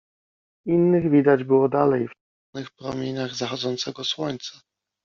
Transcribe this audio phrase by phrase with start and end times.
[0.67, 4.59] Innych widać było dalej, w czerwonych promieniach zachodzącego słońca.